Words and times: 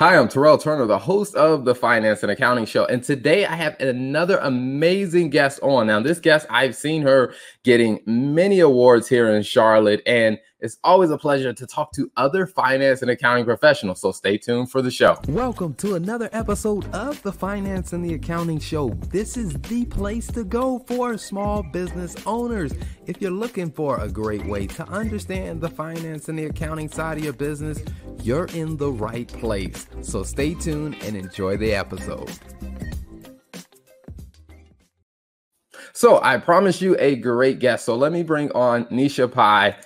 Hi, 0.00 0.16
I'm 0.16 0.26
Terrell 0.26 0.58
Turner, 0.58 0.86
the 0.86 0.98
host 0.98 1.36
of 1.36 1.64
the 1.64 1.72
Finance 1.72 2.24
and 2.24 2.32
Accounting 2.32 2.64
Show. 2.64 2.84
And 2.86 3.00
today 3.00 3.46
I 3.46 3.54
have 3.54 3.78
another 3.78 4.38
amazing 4.38 5.30
guest 5.30 5.60
on. 5.62 5.86
Now, 5.86 6.00
this 6.00 6.18
guest, 6.18 6.48
I've 6.50 6.74
seen 6.74 7.02
her 7.02 7.32
getting 7.62 8.00
many 8.04 8.58
awards 8.58 9.08
here 9.08 9.32
in 9.32 9.44
Charlotte, 9.44 10.02
and 10.04 10.40
it's 10.64 10.78
always 10.82 11.10
a 11.10 11.18
pleasure 11.18 11.52
to 11.52 11.66
talk 11.66 11.92
to 11.92 12.10
other 12.16 12.46
finance 12.46 13.02
and 13.02 13.10
accounting 13.10 13.44
professionals. 13.44 14.00
So 14.00 14.12
stay 14.12 14.38
tuned 14.38 14.70
for 14.70 14.80
the 14.80 14.90
show. 14.90 15.18
Welcome 15.28 15.74
to 15.74 15.94
another 15.94 16.30
episode 16.32 16.86
of 16.94 17.22
the 17.22 17.32
Finance 17.32 17.92
and 17.92 18.02
the 18.02 18.14
Accounting 18.14 18.60
Show. 18.60 18.88
This 19.10 19.36
is 19.36 19.52
the 19.60 19.84
place 19.84 20.26
to 20.28 20.42
go 20.42 20.78
for 20.86 21.18
small 21.18 21.62
business 21.62 22.16
owners. 22.24 22.72
If 23.04 23.20
you're 23.20 23.30
looking 23.30 23.70
for 23.70 24.00
a 24.00 24.08
great 24.08 24.46
way 24.46 24.66
to 24.68 24.88
understand 24.88 25.60
the 25.60 25.68
finance 25.68 26.30
and 26.30 26.38
the 26.38 26.46
accounting 26.46 26.88
side 26.88 27.18
of 27.18 27.24
your 27.24 27.34
business, 27.34 27.82
you're 28.22 28.46
in 28.54 28.78
the 28.78 28.90
right 28.90 29.28
place. 29.28 29.86
So 30.00 30.22
stay 30.22 30.54
tuned 30.54 30.96
and 31.02 31.14
enjoy 31.14 31.58
the 31.58 31.74
episode. 31.74 32.30
So 35.92 36.22
I 36.22 36.38
promise 36.38 36.80
you 36.80 36.96
a 36.98 37.16
great 37.16 37.58
guest. 37.58 37.84
So 37.84 37.94
let 37.96 38.12
me 38.12 38.22
bring 38.22 38.50
on 38.52 38.86
Nesha 38.86 39.30
Pai. 39.30 39.76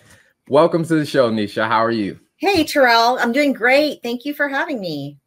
Welcome 0.48 0.82
to 0.84 0.94
the 0.94 1.04
show, 1.04 1.30
Nesha. 1.30 1.68
How 1.68 1.84
are 1.84 1.90
you? 1.90 2.18
Hey, 2.36 2.64
Terrell. 2.64 3.18
I'm 3.18 3.32
doing 3.32 3.52
great. 3.52 4.02
Thank 4.02 4.24
you 4.24 4.32
for 4.32 4.48
having 4.48 4.80
me. 4.80 5.18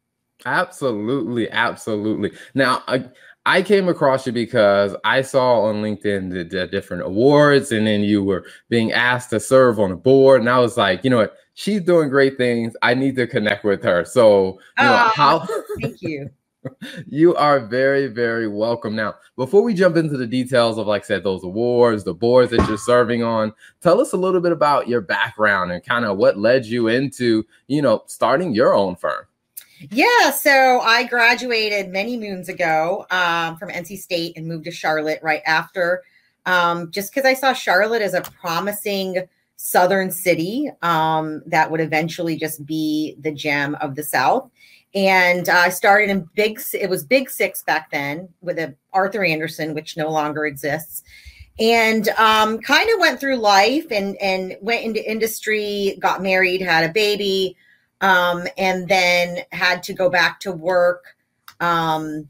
Absolutely. 0.44 1.48
Absolutely. 1.48 2.32
Now, 2.54 2.82
I, 2.88 3.04
I 3.46 3.62
came 3.62 3.88
across 3.88 4.26
you 4.26 4.32
because 4.32 4.96
I 5.04 5.22
saw 5.22 5.60
on 5.62 5.76
LinkedIn 5.76 6.32
the, 6.32 6.42
the, 6.42 6.66
different 6.66 7.04
awards, 7.04 7.70
and 7.70 7.86
then 7.86 8.00
you 8.00 8.24
were 8.24 8.44
being 8.68 8.90
asked 8.90 9.30
to 9.30 9.38
serve 9.38 9.78
on 9.78 9.92
a 9.92 9.96
board. 9.96 10.40
And 10.40 10.50
I 10.50 10.58
was 10.58 10.76
like, 10.76 11.04
you 11.04 11.10
know 11.10 11.18
what? 11.18 11.36
She's 11.54 11.82
doing 11.82 12.08
great 12.08 12.36
things. 12.36 12.74
I 12.82 12.94
need 12.94 13.14
to 13.14 13.28
connect 13.28 13.64
with 13.64 13.84
her. 13.84 14.04
So, 14.04 14.58
you 14.78 14.84
know, 14.84 15.04
oh, 15.04 15.12
how? 15.14 15.48
thank 15.80 16.02
you 16.02 16.30
you 17.06 17.34
are 17.34 17.60
very, 17.60 18.06
very 18.06 18.48
welcome. 18.48 18.94
Now, 18.94 19.14
before 19.36 19.62
we 19.62 19.74
jump 19.74 19.96
into 19.96 20.16
the 20.16 20.26
details 20.26 20.78
of, 20.78 20.86
like 20.86 21.02
I 21.02 21.06
said, 21.06 21.24
those 21.24 21.44
awards, 21.44 22.04
the 22.04 22.14
boards 22.14 22.50
that 22.50 22.66
you're 22.68 22.78
serving 22.78 23.22
on, 23.22 23.52
tell 23.80 24.00
us 24.00 24.12
a 24.12 24.16
little 24.16 24.40
bit 24.40 24.52
about 24.52 24.88
your 24.88 25.00
background 25.00 25.72
and 25.72 25.84
kind 25.84 26.04
of 26.04 26.16
what 26.16 26.38
led 26.38 26.66
you 26.66 26.88
into, 26.88 27.44
you 27.66 27.82
know, 27.82 28.02
starting 28.06 28.54
your 28.54 28.74
own 28.74 28.96
firm. 28.96 29.26
Yeah, 29.90 30.30
so 30.30 30.80
I 30.80 31.04
graduated 31.04 31.90
many 31.90 32.16
moons 32.16 32.48
ago 32.48 33.04
um, 33.10 33.56
from 33.56 33.70
NC 33.70 33.98
State 33.98 34.36
and 34.36 34.46
moved 34.46 34.64
to 34.66 34.70
Charlotte 34.70 35.18
right 35.22 35.42
after, 35.44 36.02
um, 36.46 36.90
just 36.92 37.12
because 37.12 37.26
I 37.26 37.34
saw 37.34 37.52
Charlotte 37.52 38.02
as 38.02 38.14
a 38.14 38.20
promising 38.20 39.26
southern 39.56 40.10
city 40.10 40.70
um, 40.82 41.42
that 41.46 41.70
would 41.70 41.80
eventually 41.80 42.36
just 42.36 42.64
be 42.66 43.16
the 43.20 43.32
gem 43.32 43.76
of 43.76 43.94
the 43.94 44.02
South 44.02 44.50
and 44.94 45.48
uh, 45.48 45.52
I 45.52 45.68
started 45.70 46.10
in 46.10 46.28
Big. 46.34 46.60
It 46.74 46.90
was 46.90 47.04
Big 47.04 47.30
Six 47.30 47.62
back 47.62 47.90
then 47.90 48.28
with 48.40 48.58
a 48.58 48.74
Arthur 48.92 49.24
Andersen, 49.24 49.74
which 49.74 49.96
no 49.96 50.10
longer 50.10 50.44
exists, 50.44 51.02
and 51.58 52.08
um, 52.10 52.58
kind 52.60 52.90
of 52.90 53.00
went 53.00 53.20
through 53.20 53.36
life 53.36 53.86
and 53.90 54.16
and 54.20 54.56
went 54.60 54.84
into 54.84 55.10
industry, 55.10 55.96
got 56.00 56.22
married, 56.22 56.60
had 56.60 56.88
a 56.88 56.92
baby, 56.92 57.56
um, 58.00 58.46
and 58.58 58.88
then 58.88 59.38
had 59.52 59.82
to 59.84 59.94
go 59.94 60.10
back 60.10 60.40
to 60.40 60.52
work 60.52 61.16
um, 61.60 62.28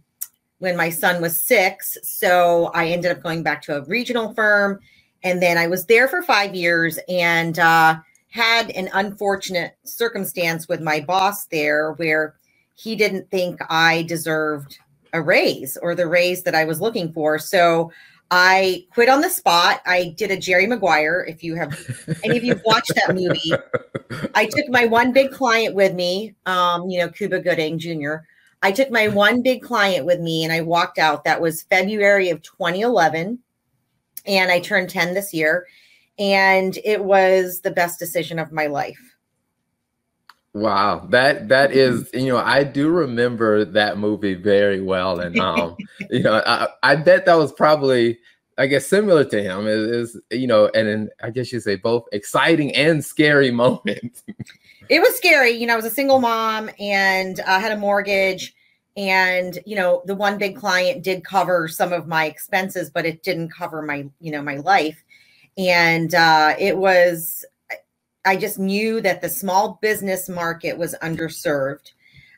when 0.58 0.76
my 0.76 0.90
son 0.90 1.20
was 1.20 1.40
six. 1.40 1.98
So 2.02 2.70
I 2.74 2.88
ended 2.88 3.10
up 3.10 3.22
going 3.22 3.42
back 3.42 3.62
to 3.62 3.76
a 3.78 3.84
regional 3.84 4.34
firm, 4.34 4.78
and 5.24 5.42
then 5.42 5.58
I 5.58 5.66
was 5.66 5.86
there 5.86 6.08
for 6.08 6.22
five 6.22 6.54
years 6.54 6.98
and. 7.08 7.58
Uh, 7.58 7.96
had 8.30 8.70
an 8.70 8.88
unfortunate 8.94 9.76
circumstance 9.84 10.66
with 10.66 10.80
my 10.80 10.98
boss 11.00 11.44
there 11.48 11.92
where 11.98 12.34
he 12.82 12.96
didn't 12.96 13.30
think 13.30 13.60
I 13.70 14.02
deserved 14.02 14.80
a 15.12 15.22
raise 15.22 15.76
or 15.76 15.94
the 15.94 16.08
raise 16.08 16.42
that 16.42 16.54
I 16.56 16.64
was 16.64 16.80
looking 16.80 17.12
for. 17.12 17.38
So 17.38 17.92
I 18.32 18.86
quit 18.92 19.08
on 19.08 19.20
the 19.20 19.30
spot. 19.30 19.82
I 19.86 20.14
did 20.16 20.32
a 20.32 20.36
Jerry 20.36 20.66
Maguire. 20.66 21.24
If 21.28 21.44
you 21.44 21.54
have 21.54 21.78
any 22.24 22.36
of 22.36 22.42
you 22.42 22.60
watched 22.64 22.92
that 22.96 23.14
movie, 23.14 23.52
I 24.34 24.46
took 24.46 24.68
my 24.68 24.86
one 24.86 25.12
big 25.12 25.30
client 25.30 25.76
with 25.76 25.94
me, 25.94 26.34
um, 26.46 26.90
you 26.90 26.98
know, 26.98 27.08
Cuba 27.08 27.38
Gooding 27.38 27.78
Jr. 27.78 28.14
I 28.62 28.72
took 28.72 28.90
my 28.90 29.06
one 29.06 29.42
big 29.42 29.62
client 29.62 30.04
with 30.04 30.20
me 30.20 30.42
and 30.42 30.52
I 30.52 30.62
walked 30.62 30.98
out. 30.98 31.22
That 31.22 31.40
was 31.40 31.62
February 31.62 32.30
of 32.30 32.42
2011. 32.42 33.38
And 34.26 34.50
I 34.50 34.58
turned 34.58 34.90
10 34.90 35.14
this 35.14 35.32
year. 35.32 35.66
And 36.18 36.78
it 36.84 37.04
was 37.04 37.60
the 37.60 37.70
best 37.70 38.00
decision 38.00 38.40
of 38.40 38.50
my 38.50 38.66
life. 38.66 38.98
Wow, 40.54 41.06
that 41.10 41.48
that 41.48 41.72
is 41.72 42.10
you 42.12 42.26
know 42.26 42.36
I 42.36 42.62
do 42.64 42.90
remember 42.90 43.64
that 43.64 43.96
movie 43.96 44.34
very 44.34 44.82
well, 44.82 45.18
and 45.20 45.38
um 45.40 45.76
you 46.10 46.20
know 46.22 46.42
I, 46.44 46.68
I 46.82 46.96
bet 46.96 47.24
that 47.26 47.36
was 47.36 47.52
probably 47.52 48.18
I 48.58 48.66
guess 48.66 48.86
similar 48.86 49.24
to 49.24 49.42
him 49.42 49.66
is, 49.66 50.12
is 50.12 50.20
you 50.30 50.46
know 50.46 50.70
and, 50.74 50.88
and 50.88 51.10
I 51.22 51.30
guess 51.30 51.52
you 51.52 51.60
say 51.60 51.76
both 51.76 52.04
exciting 52.12 52.74
and 52.76 53.02
scary 53.02 53.50
moment. 53.62 54.22
it 54.90 55.00
was 55.00 55.16
scary, 55.16 55.52
you 55.52 55.66
know. 55.66 55.72
I 55.72 55.76
was 55.76 55.86
a 55.86 55.90
single 55.90 56.20
mom 56.20 56.68
and 56.78 57.40
I 57.46 57.58
had 57.58 57.72
a 57.72 57.78
mortgage, 57.78 58.54
and 58.94 59.58
you 59.64 59.74
know 59.74 60.02
the 60.04 60.14
one 60.14 60.36
big 60.36 60.56
client 60.56 61.02
did 61.02 61.24
cover 61.24 61.66
some 61.66 61.94
of 61.94 62.06
my 62.06 62.26
expenses, 62.26 62.90
but 62.90 63.06
it 63.06 63.22
didn't 63.22 63.48
cover 63.48 63.80
my 63.80 64.06
you 64.20 64.30
know 64.30 64.42
my 64.42 64.56
life, 64.56 65.02
and 65.56 66.14
uh, 66.14 66.54
it 66.58 66.76
was 66.76 67.46
I 68.24 68.36
just 68.36 68.58
knew 68.58 69.00
that 69.00 69.20
the 69.20 69.28
small 69.28 69.78
business 69.82 70.28
market 70.28 70.78
was 70.78 70.94
underserved. 71.02 71.92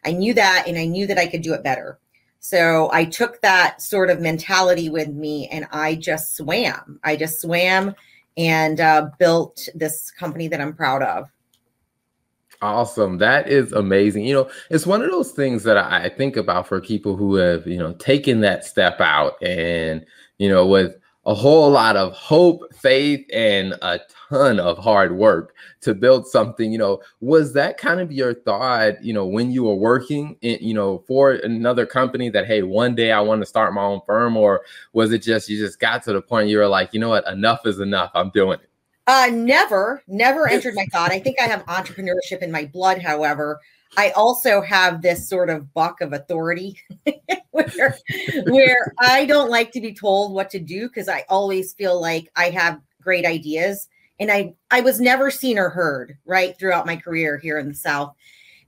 I 0.04 0.12
knew 0.12 0.34
that, 0.34 0.64
and 0.66 0.78
I 0.78 0.86
knew 0.86 1.06
that 1.06 1.18
I 1.18 1.26
could 1.26 1.42
do 1.42 1.54
it 1.54 1.62
better. 1.62 1.98
So 2.44 2.90
I 2.92 3.06
took 3.06 3.40
that 3.40 3.80
sort 3.80 4.10
of 4.10 4.20
mentality 4.20 4.90
with 4.90 5.08
me 5.08 5.48
and 5.48 5.66
I 5.72 5.94
just 5.94 6.36
swam. 6.36 7.00
I 7.02 7.16
just 7.16 7.40
swam 7.40 7.94
and 8.36 8.80
uh, 8.80 9.08
built 9.18 9.66
this 9.74 10.10
company 10.10 10.46
that 10.48 10.60
I'm 10.60 10.74
proud 10.74 11.02
of. 11.02 11.30
Awesome. 12.60 13.16
That 13.16 13.48
is 13.48 13.72
amazing. 13.72 14.26
You 14.26 14.34
know, 14.34 14.50
it's 14.68 14.86
one 14.86 15.00
of 15.00 15.10
those 15.10 15.32
things 15.32 15.62
that 15.64 15.78
I 15.78 16.10
think 16.10 16.36
about 16.36 16.68
for 16.68 16.82
people 16.82 17.16
who 17.16 17.36
have, 17.36 17.66
you 17.66 17.78
know, 17.78 17.94
taken 17.94 18.40
that 18.40 18.66
step 18.66 19.00
out 19.00 19.42
and, 19.42 20.04
you 20.36 20.50
know, 20.50 20.66
with 20.66 20.96
a 21.24 21.32
whole 21.32 21.70
lot 21.70 21.96
of 21.96 22.12
hope, 22.12 22.62
faith, 22.74 23.24
and 23.32 23.72
a 23.80 24.00
ton 24.34 24.60
of 24.60 24.78
hard 24.78 25.16
work 25.16 25.54
to 25.82 25.94
build 25.94 26.26
something. 26.26 26.72
You 26.72 26.78
know, 26.78 27.00
was 27.20 27.52
that 27.54 27.78
kind 27.78 28.00
of 28.00 28.12
your 28.12 28.34
thought, 28.34 29.02
you 29.02 29.12
know, 29.12 29.26
when 29.26 29.50
you 29.50 29.64
were 29.64 29.74
working, 29.74 30.36
in, 30.42 30.58
you 30.60 30.74
know, 30.74 30.98
for 31.06 31.32
another 31.32 31.86
company 31.86 32.28
that, 32.30 32.46
hey, 32.46 32.62
one 32.62 32.94
day 32.94 33.12
I 33.12 33.20
want 33.20 33.42
to 33.42 33.46
start 33.46 33.74
my 33.74 33.82
own 33.82 34.00
firm? 34.06 34.36
Or 34.36 34.62
was 34.92 35.12
it 35.12 35.22
just 35.22 35.48
you 35.48 35.58
just 35.58 35.78
got 35.78 36.02
to 36.04 36.12
the 36.12 36.22
point 36.22 36.48
you 36.48 36.58
were 36.58 36.68
like, 36.68 36.92
you 36.92 37.00
know 37.00 37.10
what, 37.10 37.26
enough 37.28 37.66
is 37.66 37.80
enough. 37.80 38.10
I'm 38.14 38.30
doing 38.30 38.60
it. 38.60 38.70
Uh, 39.06 39.28
never, 39.32 40.02
never 40.08 40.48
entered 40.48 40.74
my 40.74 40.86
thought. 40.90 41.12
I 41.12 41.20
think 41.20 41.38
I 41.38 41.44
have 41.44 41.64
entrepreneurship 41.66 42.40
in 42.40 42.50
my 42.50 42.64
blood, 42.64 43.02
however. 43.02 43.60
I 43.96 44.10
also 44.10 44.60
have 44.62 45.02
this 45.02 45.28
sort 45.28 45.50
of 45.50 45.72
buck 45.74 46.00
of 46.00 46.14
authority 46.14 46.80
where, 47.50 47.96
where 48.46 48.94
I 48.98 49.26
don't 49.26 49.50
like 49.50 49.72
to 49.72 49.80
be 49.80 49.94
told 49.94 50.32
what 50.32 50.50
to 50.50 50.58
do 50.58 50.88
because 50.88 51.08
I 51.08 51.24
always 51.28 51.74
feel 51.74 52.00
like 52.00 52.30
I 52.34 52.50
have 52.50 52.80
great 53.02 53.26
ideas. 53.26 53.88
And 54.24 54.32
I, 54.32 54.54
I 54.70 54.80
was 54.80 55.00
never 55.00 55.30
seen 55.30 55.58
or 55.58 55.68
heard 55.68 56.16
right 56.24 56.58
throughout 56.58 56.86
my 56.86 56.96
career 56.96 57.38
here 57.38 57.58
in 57.58 57.68
the 57.68 57.74
South. 57.74 58.14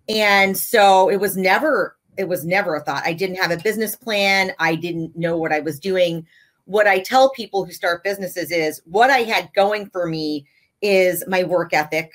And 0.09 0.56
so 0.56 1.09
it 1.09 1.17
was 1.17 1.37
never, 1.37 1.97
it 2.19 2.28
was 2.28 2.44
never 2.44 2.77
a 2.77 2.81
thought. 2.81 3.05
I 3.06 3.15
didn't 3.15 3.37
have 3.37 3.50
a 3.50 3.62
business 3.62 3.97
plan. 3.97 4.53
I 4.59 4.75
didn't 4.75 5.16
know 5.16 5.39
what 5.39 5.53
I 5.53 5.61
was 5.61 5.81
doing. 5.81 6.27
What 6.66 6.87
I 6.87 7.00
tell 7.00 7.31
people 7.31 7.65
who 7.65 7.72
start 7.72 8.05
businesses 8.05 8.50
is 8.53 8.83
what 8.84 9.11
I 9.11 9.21
had 9.21 9.50
going 9.55 9.89
for 9.91 10.06
me 10.06 10.47
is 10.83 11.25
my 11.27 11.45
work 11.45 11.72
ethic, 11.72 12.12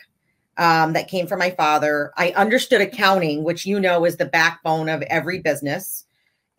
um, 0.58 0.94
that 0.94 1.08
came 1.08 1.28
from 1.28 1.40
my 1.40 1.50
father. 1.52 2.14
I 2.18 2.32
understood 2.32 2.82
accounting, 2.82 3.44
which 3.44 3.66
you 3.66 3.80
know 3.80 4.06
is 4.06 4.18
the 4.18 4.26
backbone 4.26 4.90
of 4.90 5.02
every 5.04 5.40
business. 5.40 6.06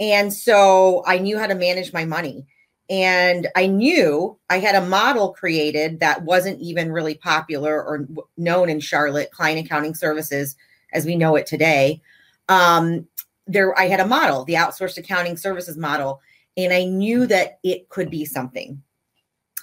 And 0.01 0.33
so 0.33 1.05
I 1.07 1.19
knew 1.19 1.39
how 1.39 1.47
to 1.47 1.55
manage 1.55 1.93
my 1.93 2.05
money. 2.05 2.47
And 2.93 3.49
I 3.57 3.69
knew 3.69 4.37
I 4.51 4.59
had 4.59 4.75
a 4.75 4.87
model 4.87 5.33
created 5.33 6.01
that 6.01 6.25
wasn't 6.25 6.61
even 6.61 6.93
really 6.93 7.15
popular 7.15 7.83
or 7.83 8.07
known 8.37 8.69
in 8.69 8.81
Charlotte, 8.81 9.31
client 9.31 9.65
accounting 9.65 9.95
services 9.95 10.57
as 10.93 11.07
we 11.07 11.17
know 11.17 11.35
it 11.37 11.47
today. 11.47 12.03
Um, 12.51 13.09
there, 13.47 13.77
I 13.79 13.89
had 13.89 14.01
a 14.01 14.07
model, 14.07 14.45
the 14.45 14.55
outsourced 14.55 14.99
accounting 14.99 15.39
services 15.39 15.79
model, 15.79 16.21
and 16.59 16.71
I 16.71 16.85
knew 16.85 17.27
that 17.29 17.61
it 17.63 17.89
could 17.89 18.11
be 18.11 18.27
something. 18.27 18.83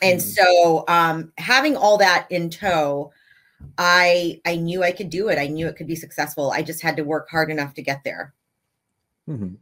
And 0.02 0.20
mm. 0.20 0.24
so, 0.24 0.84
um, 0.88 1.32
having 1.38 1.78
all 1.78 2.00
that 2.00 2.26
in 2.32 2.50
tow, 2.50 3.12
I 3.78 4.42
I 4.44 4.56
knew 4.56 4.82
I 4.82 4.92
could 4.92 5.12
do 5.12 5.30
it. 5.30 5.38
I 5.38 5.46
knew 5.46 5.68
it 5.68 5.76
could 5.76 5.86
be 5.86 5.96
successful. 5.96 6.50
I 6.50 6.64
just 6.64 6.82
had 6.82 6.98
to 6.98 7.04
work 7.04 7.30
hard 7.30 7.52
enough 7.52 7.76
to 7.76 7.84
get 7.84 8.04
there. 8.04 8.34
Mm-hmm. 9.30 9.54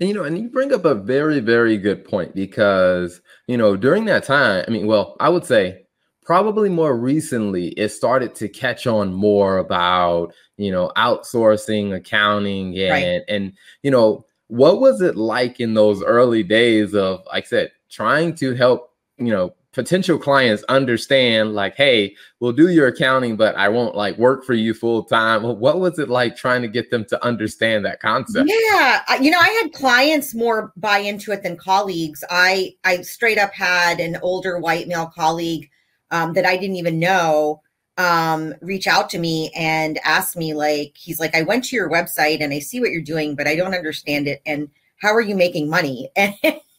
And 0.00 0.08
you 0.08 0.14
know, 0.14 0.24
and 0.24 0.38
you 0.38 0.48
bring 0.48 0.72
up 0.72 0.84
a 0.84 0.94
very 0.94 1.40
very 1.40 1.76
good 1.76 2.04
point 2.04 2.34
because 2.34 3.20
you 3.46 3.56
know 3.56 3.76
during 3.76 4.04
that 4.06 4.24
time, 4.24 4.64
I 4.66 4.70
mean, 4.70 4.86
well, 4.86 5.16
I 5.20 5.28
would 5.28 5.44
say 5.44 5.86
probably 6.28 6.68
more 6.68 6.94
recently 6.94 7.68
it 7.68 7.88
started 7.88 8.34
to 8.34 8.50
catch 8.50 8.86
on 8.86 9.14
more 9.14 9.56
about 9.56 10.34
you 10.58 10.70
know 10.70 10.92
outsourcing 10.94 11.96
accounting 11.96 12.78
and 12.78 12.90
right. 12.90 13.22
and 13.28 13.54
you 13.82 13.90
know 13.90 14.26
what 14.48 14.78
was 14.78 15.00
it 15.00 15.16
like 15.16 15.58
in 15.58 15.72
those 15.72 16.02
early 16.02 16.42
days 16.42 16.94
of 16.94 17.24
like 17.32 17.44
i 17.44 17.46
said 17.46 17.72
trying 17.88 18.34
to 18.34 18.52
help 18.52 18.92
you 19.16 19.32
know 19.32 19.54
potential 19.78 20.18
clients 20.18 20.64
understand 20.68 21.54
like 21.54 21.76
hey 21.76 22.12
we'll 22.40 22.50
do 22.50 22.68
your 22.68 22.88
accounting 22.88 23.36
but 23.36 23.54
i 23.54 23.68
won't 23.68 23.94
like 23.94 24.18
work 24.18 24.44
for 24.44 24.54
you 24.54 24.74
full 24.74 25.04
time. 25.04 25.44
Well, 25.44 25.54
what 25.54 25.78
was 25.78 26.00
it 26.00 26.08
like 26.08 26.34
trying 26.34 26.62
to 26.62 26.68
get 26.68 26.90
them 26.90 27.04
to 27.04 27.24
understand 27.24 27.84
that 27.84 28.00
concept? 28.00 28.50
Yeah 28.52 29.02
you 29.20 29.30
know 29.30 29.38
i 29.38 29.60
had 29.62 29.72
clients 29.72 30.34
more 30.34 30.72
buy 30.76 30.98
into 30.98 31.30
it 31.30 31.44
than 31.44 31.56
colleagues. 31.56 32.24
I 32.28 32.74
i 32.82 33.02
straight 33.02 33.38
up 33.38 33.52
had 33.52 34.00
an 34.00 34.18
older 34.20 34.58
white 34.58 34.88
male 34.88 35.12
colleague 35.14 35.70
um, 36.10 36.32
that 36.32 36.44
i 36.44 36.56
didn't 36.56 36.74
even 36.74 36.98
know 36.98 37.62
um, 37.98 38.54
reach 38.60 38.88
out 38.88 39.08
to 39.10 39.18
me 39.20 39.52
and 39.54 40.00
ask 40.04 40.36
me 40.36 40.54
like 40.54 40.96
he's 40.96 41.20
like 41.20 41.36
i 41.36 41.42
went 41.42 41.62
to 41.66 41.76
your 41.76 41.88
website 41.88 42.42
and 42.42 42.52
i 42.52 42.58
see 42.58 42.80
what 42.80 42.90
you're 42.90 43.00
doing 43.00 43.36
but 43.36 43.46
i 43.46 43.54
don't 43.54 43.74
understand 43.74 44.26
it 44.26 44.42
and 44.44 44.68
how 44.96 45.14
are 45.14 45.20
you 45.20 45.36
making 45.36 45.70
money? 45.70 46.10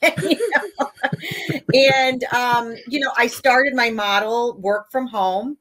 And 0.02 0.13
you 0.24 0.52
know, 0.52 0.88
and 1.74 2.24
um, 2.33 2.75
you 2.88 3.00
know, 3.00 3.12
I 3.18 3.27
started 3.27 3.74
my 3.74 3.89
model 3.89 4.57
work 4.60 4.92
from 4.92 5.07
home. 5.07 5.57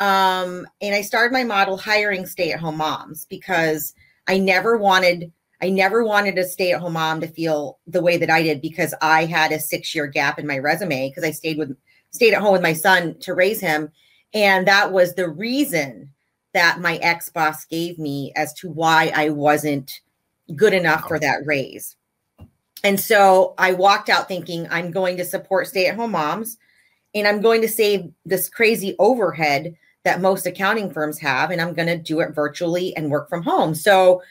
Um, 0.00 0.64
and 0.80 0.94
I 0.94 1.02
started 1.02 1.32
my 1.32 1.42
model 1.42 1.76
hiring 1.76 2.24
stay-at-home 2.24 2.76
moms 2.76 3.24
because 3.24 3.94
I 4.28 4.38
never 4.38 4.76
wanted 4.76 5.32
I 5.60 5.70
never 5.70 6.04
wanted 6.04 6.38
a 6.38 6.44
stay-at-home 6.44 6.92
mom 6.92 7.20
to 7.20 7.26
feel 7.26 7.80
the 7.88 8.00
way 8.00 8.16
that 8.16 8.30
I 8.30 8.44
did 8.44 8.60
because 8.60 8.94
I 9.02 9.24
had 9.24 9.50
a 9.50 9.58
six-year 9.58 10.06
gap 10.06 10.38
in 10.38 10.46
my 10.46 10.58
resume 10.58 11.08
because 11.08 11.24
I 11.24 11.32
stayed 11.32 11.58
with 11.58 11.76
stayed 12.10 12.32
at 12.32 12.40
home 12.40 12.52
with 12.52 12.62
my 12.62 12.74
son 12.74 13.18
to 13.20 13.34
raise 13.34 13.60
him. 13.60 13.90
And 14.34 14.68
that 14.68 14.92
was 14.92 15.14
the 15.14 15.28
reason 15.28 16.10
that 16.54 16.80
my 16.80 16.96
ex-boss 16.98 17.64
gave 17.64 17.98
me 17.98 18.32
as 18.36 18.52
to 18.54 18.68
why 18.70 19.12
I 19.14 19.30
wasn't 19.30 20.00
good 20.54 20.74
enough 20.74 21.08
for 21.08 21.18
that 21.18 21.44
raise. 21.44 21.96
And 22.84 22.98
so 22.98 23.54
I 23.58 23.72
walked 23.72 24.08
out 24.08 24.28
thinking 24.28 24.68
I'm 24.70 24.90
going 24.90 25.16
to 25.16 25.24
support 25.24 25.66
stay 25.66 25.86
at 25.86 25.96
home 25.96 26.12
moms 26.12 26.58
and 27.14 27.26
I'm 27.26 27.40
going 27.40 27.60
to 27.62 27.68
save 27.68 28.10
this 28.24 28.48
crazy 28.48 28.94
overhead 28.98 29.74
that 30.04 30.20
most 30.20 30.46
accounting 30.46 30.90
firms 30.92 31.18
have. 31.18 31.50
And 31.50 31.60
I'm 31.60 31.74
going 31.74 31.88
to 31.88 31.98
do 31.98 32.20
it 32.20 32.34
virtually 32.34 32.96
and 32.96 33.10
work 33.10 33.28
from 33.28 33.42
home. 33.42 33.74
So 33.74 34.22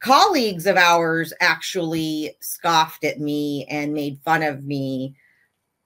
colleagues 0.00 0.66
of 0.66 0.76
ours 0.76 1.32
actually 1.40 2.36
scoffed 2.40 3.04
at 3.04 3.20
me 3.20 3.66
and 3.70 3.94
made 3.94 4.20
fun 4.24 4.42
of 4.42 4.64
me. 4.64 5.14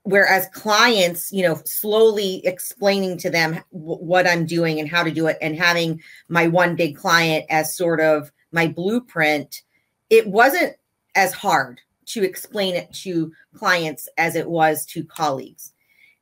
Whereas 0.03 0.49
clients, 0.53 1.33
you 1.33 1.43
know, 1.43 1.61
slowly 1.65 2.41
explaining 2.47 3.19
to 3.19 3.31
them 3.31 3.61
w- 3.73 3.99
what 3.99 4.27
I'm 4.27 4.47
doing 4.47 4.81
and 4.81 4.89
how 4.89 5.03
to 5.03 5.11
do 5.11 5.27
it, 5.27 5.37
and 5.43 5.57
having 5.57 6.01
my 6.29 6.47
one 6.47 6.77
big 6.77 6.97
client 6.97 7.45
as 7.51 7.77
sort 7.77 8.01
of 8.01 8.31
my 8.53 8.69
blueprint, 8.69 9.63
it 10.09 10.29
wasn't 10.29 10.77
as 11.17 11.33
hard 11.33 11.81
to 12.07 12.23
explain 12.23 12.77
it 12.77 12.93
to 12.93 13.33
clients 13.57 14.09
as 14.17 14.37
it 14.37 14.49
was 14.49 14.87
to 14.87 15.05
colleagues. 15.05 15.73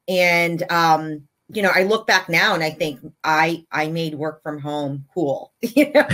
And 0.09 0.63
um, 0.71 1.29
you 1.49 1.63
know, 1.63 1.71
I 1.75 1.83
look 1.83 2.07
back 2.07 2.31
now 2.31 2.55
and 2.55 2.63
I 2.63 2.71
think 2.71 3.01
I 3.23 3.65
I 3.71 3.89
made 3.89 4.15
work 4.15 4.43
from 4.43 4.59
home 4.59 5.05
cool. 5.13 5.53
You 5.75 5.93
know, 5.93 6.07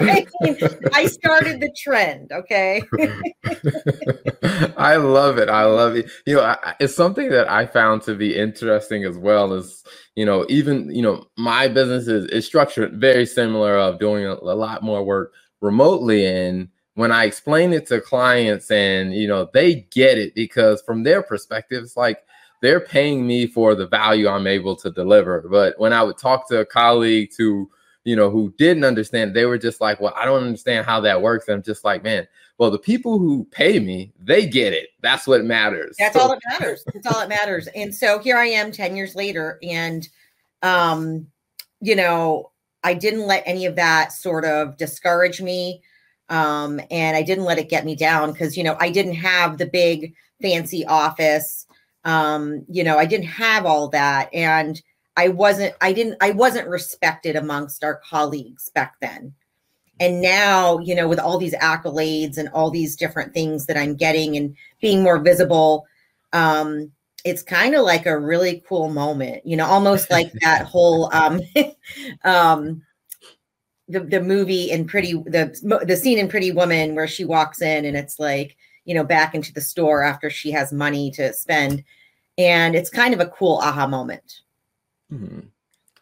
I, 0.00 0.26
mean, 0.40 0.58
I 0.92 1.06
started 1.06 1.60
the 1.60 1.72
trend. 1.76 2.32
Okay. 2.32 2.82
I 4.76 4.96
love 4.96 5.38
it. 5.38 5.48
I 5.48 5.64
love 5.64 5.96
it. 5.96 6.10
You 6.26 6.36
know, 6.36 6.42
I, 6.42 6.74
it's 6.80 6.94
something 6.94 7.28
that 7.30 7.48
I 7.48 7.66
found 7.66 8.02
to 8.02 8.14
be 8.14 8.36
interesting 8.36 9.04
as 9.04 9.16
well. 9.16 9.52
Is 9.52 9.84
you 10.14 10.26
know, 10.26 10.44
even 10.48 10.94
you 10.94 11.02
know, 11.02 11.26
my 11.36 11.68
business 11.68 12.08
is, 12.08 12.26
is 12.30 12.46
structured 12.46 13.00
very 13.00 13.26
similar 13.26 13.78
of 13.78 13.98
doing 13.98 14.26
a, 14.26 14.34
a 14.34 14.56
lot 14.56 14.82
more 14.82 15.04
work 15.04 15.32
remotely 15.66 16.26
and 16.26 16.68
when 16.94 17.12
I 17.12 17.24
explain 17.24 17.74
it 17.74 17.86
to 17.88 18.00
clients 18.00 18.70
and 18.70 19.14
you 19.14 19.28
know 19.28 19.50
they 19.52 19.86
get 19.90 20.16
it 20.16 20.34
because 20.34 20.80
from 20.82 21.02
their 21.02 21.22
perspective 21.22 21.82
it's 21.84 21.96
like 21.96 22.24
they're 22.62 22.80
paying 22.80 23.26
me 23.26 23.46
for 23.46 23.74
the 23.74 23.86
value 23.86 24.28
I'm 24.28 24.46
able 24.46 24.76
to 24.76 24.90
deliver. 24.90 25.46
But 25.48 25.78
when 25.78 25.92
I 25.92 26.02
would 26.02 26.16
talk 26.16 26.48
to 26.48 26.60
a 26.60 26.64
colleague 26.64 27.30
to 27.36 27.68
you 28.04 28.16
know 28.16 28.30
who 28.30 28.54
didn't 28.56 28.84
understand, 28.84 29.34
they 29.34 29.44
were 29.44 29.58
just 29.58 29.80
like, 29.80 30.00
"Well, 30.00 30.14
I 30.16 30.24
don't 30.24 30.44
understand 30.44 30.86
how 30.86 31.00
that 31.00 31.20
works." 31.20 31.48
And 31.48 31.56
I'm 31.56 31.62
just 31.62 31.84
like, 31.84 32.02
"Man, 32.02 32.26
well, 32.56 32.70
the 32.70 32.78
people 32.78 33.18
who 33.18 33.44
pay 33.50 33.78
me, 33.78 34.12
they 34.18 34.46
get 34.46 34.72
it. 34.72 34.90
That's 35.02 35.26
what 35.26 35.44
matters." 35.44 35.96
That's 35.98 36.14
so- 36.14 36.22
all 36.22 36.28
that 36.28 36.40
matters. 36.48 36.84
That's 36.94 37.06
all 37.06 37.20
that 37.20 37.28
matters. 37.28 37.66
And 37.74 37.94
so 37.94 38.18
here 38.20 38.38
I 38.38 38.46
am 38.46 38.72
10 38.72 38.96
years 38.96 39.14
later 39.14 39.58
and 39.62 40.08
um 40.62 41.26
you 41.80 41.94
know, 41.94 42.50
I 42.86 42.94
didn't 42.94 43.26
let 43.26 43.42
any 43.46 43.66
of 43.66 43.76
that 43.76 44.12
sort 44.12 44.44
of 44.44 44.76
discourage 44.76 45.42
me 45.42 45.82
um, 46.28 46.80
and 46.90 47.16
I 47.16 47.22
didn't 47.22 47.44
let 47.44 47.58
it 47.58 47.68
get 47.68 47.84
me 47.84 47.94
down 47.94 48.32
because 48.32 48.56
you 48.56 48.64
know 48.64 48.76
I 48.80 48.90
didn't 48.90 49.14
have 49.14 49.58
the 49.58 49.66
big 49.66 50.14
fancy 50.42 50.84
office. 50.86 51.66
Um, 52.04 52.64
you 52.68 52.84
know, 52.84 52.98
I 52.98 53.04
didn't 53.04 53.26
have 53.26 53.66
all 53.66 53.88
that, 53.88 54.32
and 54.32 54.80
I 55.16 55.28
wasn't. 55.28 55.74
I 55.80 55.92
didn't. 55.92 56.16
I 56.20 56.32
wasn't 56.32 56.68
respected 56.68 57.36
amongst 57.36 57.84
our 57.84 58.00
colleagues 58.08 58.70
back 58.70 58.96
then. 59.00 59.34
And 59.98 60.20
now, 60.20 60.78
you 60.80 60.94
know, 60.94 61.08
with 61.08 61.18
all 61.18 61.38
these 61.38 61.54
accolades 61.54 62.36
and 62.36 62.50
all 62.50 62.70
these 62.70 62.96
different 62.96 63.32
things 63.32 63.64
that 63.66 63.78
I'm 63.78 63.94
getting 63.94 64.36
and 64.36 64.54
being 64.82 65.02
more 65.02 65.18
visible, 65.18 65.86
um, 66.34 66.92
it's 67.26 67.42
kind 67.42 67.74
of 67.74 67.84
like 67.84 68.06
a 68.06 68.18
really 68.18 68.62
cool 68.68 68.88
moment, 68.88 69.44
you 69.44 69.56
know, 69.56 69.66
almost 69.66 70.10
like 70.16 70.32
that 70.40 70.64
whole 70.64 71.12
um, 71.12 71.40
um, 72.24 72.82
the, 73.88 74.00
the 74.00 74.20
movie 74.20 74.70
in 74.70 74.86
pretty 74.86 75.12
the 75.12 75.82
the 75.84 75.96
scene 75.96 76.18
in 76.18 76.28
pretty 76.28 76.52
woman 76.52 76.94
where 76.94 77.06
she 77.06 77.24
walks 77.24 77.60
in 77.60 77.84
and 77.84 77.96
it's 77.96 78.18
like 78.18 78.56
you 78.84 78.94
know 78.94 79.04
back 79.04 79.34
into 79.34 79.52
the 79.52 79.60
store 79.60 80.02
after 80.02 80.30
she 80.30 80.50
has 80.52 80.72
money 80.72 81.10
to 81.12 81.32
spend. 81.32 81.84
And 82.38 82.76
it's 82.76 82.90
kind 82.90 83.14
of 83.14 83.20
a 83.20 83.26
cool 83.26 83.58
aha 83.62 83.86
moment. 83.86 84.40
Mm-hmm. 85.12 85.46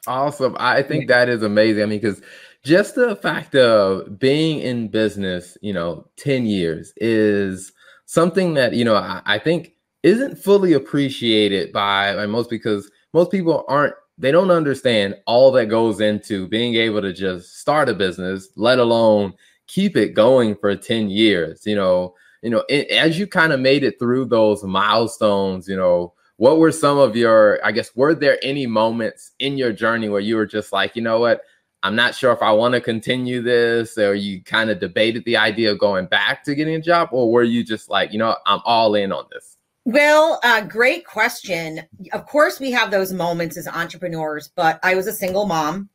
awesome. 0.06 0.56
I 0.58 0.82
think 0.82 1.08
that 1.08 1.28
is 1.28 1.42
amazing. 1.42 1.82
I 1.82 1.86
mean 1.86 2.00
because 2.00 2.20
just 2.62 2.94
the 2.94 3.16
fact 3.16 3.54
of 3.54 4.18
being 4.18 4.60
in 4.60 4.88
business 4.88 5.56
you 5.60 5.72
know 5.72 6.06
10 6.16 6.46
years 6.46 6.92
is 6.96 7.72
something 8.06 8.54
that 8.54 8.72
you 8.72 8.84
know 8.84 8.96
i, 8.96 9.20
I 9.26 9.38
think 9.38 9.73
isn't 10.04 10.36
fully 10.36 10.74
appreciated 10.74 11.72
by, 11.72 12.14
by 12.14 12.26
most 12.26 12.50
because 12.50 12.90
most 13.12 13.30
people 13.32 13.64
aren't 13.66 13.94
they 14.16 14.30
don't 14.30 14.52
understand 14.52 15.16
all 15.26 15.50
that 15.50 15.66
goes 15.66 16.00
into 16.00 16.46
being 16.46 16.76
able 16.76 17.02
to 17.02 17.12
just 17.12 17.58
start 17.58 17.88
a 17.88 17.94
business, 17.94 18.48
let 18.54 18.78
alone 18.78 19.34
keep 19.66 19.96
it 19.96 20.14
going 20.14 20.54
for 20.54 20.76
10 20.76 21.10
years. 21.10 21.66
You 21.66 21.74
know, 21.74 22.14
you 22.42 22.50
know, 22.50 22.62
it, 22.68 22.88
as 22.90 23.18
you 23.18 23.26
kind 23.26 23.52
of 23.52 23.58
made 23.58 23.82
it 23.82 23.98
through 23.98 24.26
those 24.26 24.62
milestones, 24.62 25.66
you 25.66 25.76
know, 25.76 26.12
what 26.36 26.58
were 26.58 26.70
some 26.70 26.96
of 26.98 27.16
your, 27.16 27.58
I 27.64 27.72
guess, 27.72 27.96
were 27.96 28.14
there 28.14 28.38
any 28.40 28.68
moments 28.68 29.32
in 29.40 29.58
your 29.58 29.72
journey 29.72 30.08
where 30.08 30.20
you 30.20 30.36
were 30.36 30.46
just 30.46 30.72
like, 30.72 30.94
you 30.94 31.02
know 31.02 31.18
what, 31.18 31.40
I'm 31.82 31.96
not 31.96 32.14
sure 32.14 32.32
if 32.32 32.42
I 32.42 32.52
want 32.52 32.74
to 32.74 32.80
continue 32.80 33.42
this, 33.42 33.98
or 33.98 34.14
you 34.14 34.44
kind 34.44 34.70
of 34.70 34.78
debated 34.78 35.24
the 35.24 35.36
idea 35.38 35.72
of 35.72 35.78
going 35.80 36.06
back 36.06 36.44
to 36.44 36.54
getting 36.54 36.76
a 36.76 36.80
job, 36.80 37.08
or 37.10 37.32
were 37.32 37.42
you 37.42 37.64
just 37.64 37.90
like, 37.90 38.12
you 38.12 38.18
know, 38.18 38.36
I'm 38.46 38.60
all 38.64 38.94
in 38.94 39.10
on 39.10 39.24
this? 39.32 39.53
Well, 39.84 40.40
uh, 40.42 40.62
great 40.62 41.06
question. 41.06 41.82
Of 42.12 42.24
course, 42.26 42.58
we 42.58 42.70
have 42.70 42.90
those 42.90 43.12
moments 43.12 43.58
as 43.58 43.68
entrepreneurs, 43.68 44.48
but 44.48 44.80
I 44.82 44.94
was 44.94 45.06
a 45.06 45.12
single 45.12 45.46
mom 45.46 45.90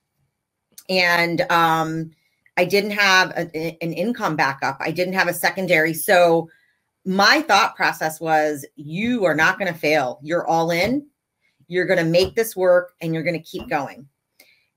and 0.90 1.42
um, 1.52 2.12
I 2.56 2.66
didn't 2.66 2.92
have 2.92 3.32
a, 3.32 3.78
an 3.82 3.94
income 3.94 4.36
backup. 4.36 4.78
I 4.80 4.92
didn't 4.92 5.16
have 5.16 5.28
a 5.28 5.34
secondary. 5.34 5.96
So 5.96 6.50
my 7.04 7.42
thought 7.42 7.76
process 7.76 8.20
was 8.20 8.64
you 8.76 9.26
are 9.26 9.34
not 9.34 9.58
going 9.58 9.74
to 9.74 9.80
fail. 9.80 10.20
You're 10.22 10.48
all 10.48 10.70
in. 10.70 11.08
You're 11.68 11.88
going 11.88 12.00
to 12.00 12.06
make 12.06 12.36
this 12.36 12.56
work 12.56 12.94
and 13.02 13.12
you're 13.14 13.24
going 13.24 13.42
to 13.42 13.50
keep 13.50 13.68
going. 13.70 14.08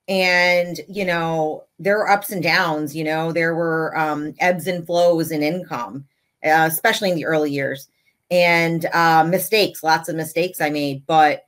And, 0.09 0.81
you 0.89 1.05
know, 1.05 1.65
there 1.79 1.99
were 1.99 2.11
ups 2.11 2.31
and 2.31 2.43
downs, 2.43 2.97
you 2.97 3.05
know, 3.05 3.31
there 3.31 3.55
were 3.55 3.97
um, 3.97 4.35
ebbs 4.41 4.67
and 4.67 4.87
flows 4.87 5.31
in 5.31 5.43
income, 5.43 6.07
uh, 6.45 6.67
especially 6.71 7.11
in 7.11 7.17
the 7.17 7.27
early 7.27 7.51
years 7.51 7.89
and 8.33 8.87
uh, 8.87 9.23
mistakes, 9.25 9.83
lots 9.83 10.09
of 10.09 10.17
mistakes 10.17 10.63
I 10.63 10.71
made. 10.71 11.07
But 11.07 11.45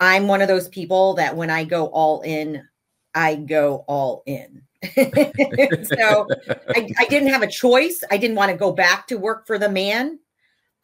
I'm 0.00 0.26
one 0.26 0.40
of 0.40 0.48
those 0.48 0.66
people 0.68 1.14
that 1.14 1.36
when 1.36 1.50
I 1.50 1.64
go 1.64 1.86
all 1.88 2.22
in, 2.22 2.66
I 3.14 3.36
go 3.36 3.84
all 3.86 4.22
in. 4.24 4.62
so 4.94 6.26
I, 6.74 6.90
I, 6.98 7.04
didn't 7.08 7.28
have 7.28 7.42
a 7.42 7.46
choice. 7.46 8.02
I 8.10 8.16
didn't 8.16 8.36
want 8.36 8.50
to 8.50 8.56
go 8.56 8.72
back 8.72 9.06
to 9.08 9.16
work 9.16 9.46
for 9.46 9.58
the 9.58 9.68
man. 9.68 10.18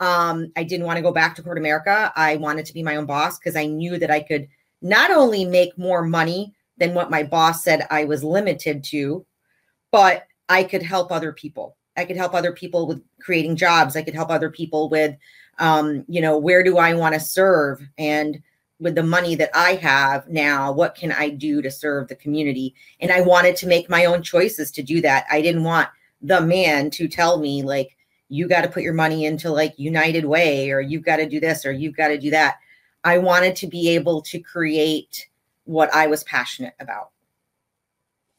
Um, 0.01 0.53
I 0.57 0.65
didn't 0.65 0.87
want 0.87 0.97
to 0.99 1.03
go 1.03 1.13
back 1.13 1.35
to 1.35 1.43
Court 1.43 1.59
America. 1.59 2.13
I 2.15 2.37
wanted 2.37 2.67
to 2.67 2.75
be 2.75 2.83
my 2.83 2.97
own 2.97 3.07
boss 3.07 3.39
because 3.39 3.57
I 3.57 3.67
knew 3.67 3.99
that 3.99 4.11
I 4.11 4.21
could 4.21 4.49
not 4.81 5.11
only 5.11 5.45
make 5.45 5.77
more 5.77 6.03
money 6.03 6.55
than 6.79 6.95
what 6.95 7.11
my 7.11 7.23
boss 7.23 7.63
said 7.65 7.87
I 7.91 8.05
was 8.05 8.25
limited 8.25 8.85
to, 8.85 9.27
but 9.93 10.25
I 10.49 10.65
could 10.65 10.83
help 10.83 11.11
other 11.11 11.33
people. 11.33 11.77
I 12.01 12.05
could 12.05 12.17
help 12.17 12.35
other 12.35 12.53
people 12.53 12.87
with 12.87 13.03
creating 13.21 13.57
jobs. 13.57 13.95
I 13.95 14.03
could 14.03 14.15
help 14.15 14.31
other 14.31 14.51
people 14.51 14.89
with 14.89 15.17
um, 15.61 16.05
you 16.09 16.21
know, 16.21 16.39
where 16.39 16.65
do 16.65 16.79
I 16.79 16.95
want 16.95 17.15
to 17.15 17.21
serve? 17.21 17.87
And 17.99 18.43
with 18.81 18.95
the 18.95 19.03
money 19.03 19.35
that 19.35 19.51
I 19.55 19.75
have 19.75 20.27
now, 20.29 20.73
what 20.73 20.95
can 20.95 21.13
I 21.13 21.29
do 21.29 21.61
to 21.61 21.71
serve 21.71 22.09
the 22.09 22.17
community? 22.17 22.75
And 22.99 23.13
I 23.13 23.21
wanted 23.21 23.57
to 23.57 23.67
make 23.67 23.91
my 23.91 24.07
own 24.07 24.23
choices 24.23 24.71
to 24.73 24.83
do 24.83 25.03
that. 25.03 25.27
I 25.31 25.43
didn't 25.43 25.65
want 25.65 25.89
the 26.23 26.41
man 26.41 26.91
to 26.93 27.07
tell 27.07 27.39
me, 27.39 27.63
like, 27.63 27.97
you 28.31 28.49
got 28.49 28.63
to 28.63 28.71
put 28.71 28.83
your 28.85 28.95
money 28.95 29.27
into 29.27 29.51
like 29.51 29.75
United 29.77 30.25
Way 30.25 30.71
or 30.71 30.81
you've 30.81 31.05
got 31.05 31.17
to 31.17 31.29
do 31.29 31.41
this 31.41 31.67
or 31.67 31.73
you've 31.73 31.97
got 31.97 32.09
to 32.09 32.19
do 32.19 32.31
that. 32.31 32.59
I 33.03 33.19
wanted 33.19 33.57
to 33.57 33.67
be 33.67 33.89
able 33.91 34.23
to 34.23 34.39
create 34.39 35.29
what 35.65 35.93
I 35.93 36.07
was 36.07 36.23
passionate 36.25 36.75
about. 36.79 37.11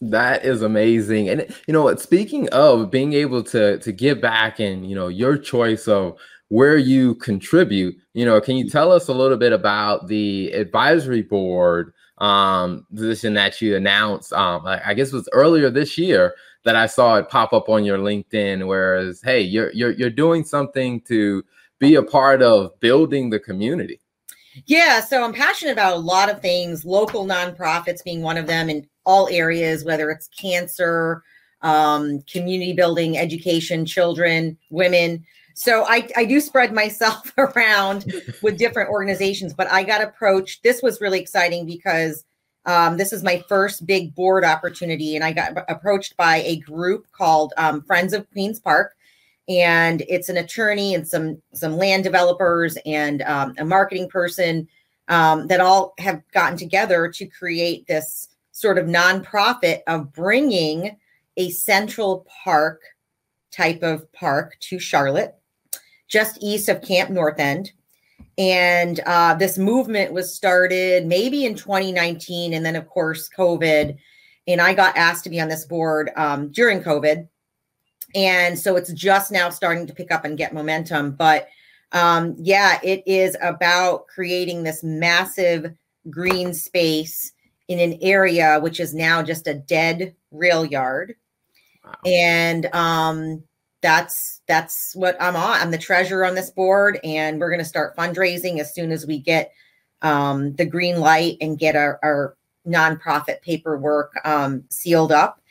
That 0.01 0.43
is 0.43 0.63
amazing. 0.63 1.29
And 1.29 1.45
you 1.67 1.73
know 1.73 1.83
what, 1.83 2.01
speaking 2.01 2.49
of 2.49 2.89
being 2.89 3.13
able 3.13 3.43
to 3.43 3.77
to 3.77 3.91
give 3.91 4.19
back 4.19 4.59
and 4.59 4.89
you 4.89 4.95
know 4.95 5.07
your 5.09 5.37
choice 5.37 5.87
of 5.87 6.17
where 6.49 6.77
you 6.77 7.15
contribute, 7.15 7.95
you 8.13 8.25
know, 8.25 8.41
can 8.41 8.57
you 8.57 8.67
tell 8.69 8.91
us 8.91 9.07
a 9.07 9.13
little 9.13 9.37
bit 9.37 9.53
about 9.53 10.07
the 10.07 10.51
advisory 10.53 11.21
board 11.21 11.93
um 12.17 12.85
position 12.95 13.33
that 13.35 13.61
you 13.61 13.75
announced 13.75 14.33
um 14.33 14.65
I 14.65 14.93
guess 14.93 15.13
it 15.13 15.15
was 15.15 15.29
earlier 15.33 15.69
this 15.69 15.97
year 15.97 16.35
that 16.65 16.75
I 16.75 16.85
saw 16.85 17.15
it 17.15 17.29
pop 17.29 17.53
up 17.53 17.69
on 17.69 17.83
your 17.85 17.97
LinkedIn 17.99 18.67
whereas 18.67 19.21
hey, 19.23 19.41
you're 19.41 19.71
you're 19.71 19.91
you're 19.91 20.09
doing 20.09 20.43
something 20.43 21.01
to 21.01 21.43
be 21.79 21.95
a 21.95 22.03
part 22.03 22.41
of 22.41 22.79
building 22.79 23.29
the 23.29 23.39
community. 23.39 23.99
Yeah, 24.65 24.99
so 24.99 25.23
I'm 25.23 25.33
passionate 25.33 25.71
about 25.71 25.93
a 25.93 25.99
lot 25.99 26.29
of 26.29 26.41
things, 26.41 26.83
local 26.83 27.25
nonprofits 27.25 28.03
being 28.03 28.21
one 28.21 28.37
of 28.37 28.47
them 28.47 28.69
in 28.69 28.85
all 29.05 29.27
areas, 29.29 29.83
whether 29.83 30.09
it's 30.09 30.27
cancer, 30.29 31.23
um, 31.61 32.21
community 32.23 32.73
building, 32.73 33.17
education, 33.17 33.85
children, 33.85 34.57
women. 34.69 35.23
So 35.53 35.85
I, 35.87 36.07
I 36.15 36.25
do 36.25 36.39
spread 36.39 36.73
myself 36.83 37.33
around 37.37 38.13
with 38.41 38.57
different 38.57 38.89
organizations, 38.89 39.53
but 39.53 39.71
I 39.71 39.83
got 39.83 40.01
approached. 40.01 40.63
This 40.63 40.81
was 40.81 41.01
really 41.01 41.19
exciting 41.19 41.65
because 41.65 42.23
um, 42.65 42.97
this 42.97 43.11
is 43.11 43.23
my 43.23 43.43
first 43.49 43.85
big 43.87 44.13
board 44.13 44.43
opportunity, 44.43 45.15
and 45.15 45.25
I 45.25 45.33
got 45.33 45.53
approached 45.67 46.15
by 46.15 46.37
a 46.37 46.57
group 46.57 47.07
called 47.11 47.53
um, 47.57 47.81
Friends 47.81 48.13
of 48.13 48.29
Queens 48.31 48.59
Park 48.59 48.93
and 49.49 50.03
it's 50.07 50.29
an 50.29 50.37
attorney 50.37 50.93
and 50.95 51.07
some 51.07 51.41
some 51.53 51.77
land 51.77 52.03
developers 52.03 52.77
and 52.85 53.21
um, 53.23 53.53
a 53.57 53.65
marketing 53.65 54.07
person 54.09 54.67
um, 55.07 55.47
that 55.47 55.59
all 55.59 55.93
have 55.97 56.21
gotten 56.31 56.57
together 56.57 57.09
to 57.09 57.25
create 57.25 57.85
this 57.87 58.29
sort 58.61 58.77
of 58.77 58.85
nonprofit 58.85 59.79
of 59.87 60.13
bringing 60.13 60.97
a 61.37 61.49
central 61.49 62.25
park 62.43 62.81
type 63.51 63.83
of 63.83 64.11
park 64.13 64.55
to 64.61 64.79
Charlotte, 64.79 65.35
just 66.07 66.37
east 66.41 66.69
of 66.69 66.81
Camp 66.81 67.09
North 67.09 67.39
End. 67.39 67.71
And 68.37 68.99
uh, 69.05 69.33
this 69.35 69.57
movement 69.57 70.13
was 70.13 70.33
started 70.33 71.05
maybe 71.05 71.45
in 71.45 71.55
2019, 71.55 72.53
and 72.53 72.65
then 72.65 72.75
of 72.75 72.87
course 72.87 73.29
COVID. 73.37 73.97
And 74.47 74.61
I 74.61 74.73
got 74.73 74.95
asked 74.95 75.23
to 75.25 75.29
be 75.29 75.41
on 75.41 75.49
this 75.49 75.65
board 75.65 76.11
um, 76.15 76.51
during 76.51 76.81
COVID 76.81 77.27
and 78.15 78.57
so 78.57 78.75
it's 78.75 78.91
just 78.93 79.31
now 79.31 79.49
starting 79.49 79.87
to 79.87 79.93
pick 79.93 80.11
up 80.11 80.25
and 80.25 80.37
get 80.37 80.53
momentum 80.53 81.11
but 81.11 81.47
um, 81.91 82.35
yeah 82.37 82.79
it 82.83 83.03
is 83.05 83.35
about 83.41 84.07
creating 84.07 84.63
this 84.63 84.83
massive 84.83 85.73
green 86.09 86.53
space 86.53 87.33
in 87.71 87.79
an 87.79 87.97
area 88.01 88.59
which 88.59 88.79
is 88.79 88.93
now 88.93 89.21
just 89.21 89.47
a 89.47 89.53
dead 89.53 90.15
rail 90.31 90.65
yard 90.65 91.15
wow. 91.83 91.93
and 92.05 92.65
um, 92.73 93.43
that's 93.81 94.41
that's 94.47 94.95
what 94.95 95.15
i'm 95.19 95.35
on 95.35 95.59
i'm 95.59 95.71
the 95.71 95.77
treasurer 95.77 96.25
on 96.25 96.35
this 96.35 96.49
board 96.49 96.99
and 97.03 97.39
we're 97.39 97.49
going 97.49 97.59
to 97.59 97.65
start 97.65 97.95
fundraising 97.95 98.59
as 98.59 98.73
soon 98.73 98.91
as 98.91 99.05
we 99.05 99.19
get 99.19 99.51
um, 100.03 100.53
the 100.55 100.65
green 100.65 100.99
light 100.99 101.37
and 101.41 101.59
get 101.59 101.75
our, 101.75 101.99
our 102.03 102.35
nonprofit 102.67 103.41
paperwork 103.41 104.13
um, 104.25 104.63
sealed 104.69 105.11
up 105.11 105.41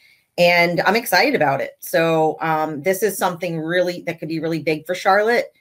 and 0.40 0.80
I'm 0.80 0.96
excited 0.96 1.34
about 1.34 1.60
it. 1.60 1.76
So 1.80 2.38
um, 2.40 2.82
this 2.82 3.02
is 3.02 3.18
something 3.18 3.60
really 3.60 4.02
that 4.06 4.18
could 4.18 4.28
be 4.28 4.40
really 4.40 4.62
big 4.62 4.86
for 4.86 4.94
Charlotte, 4.94 5.52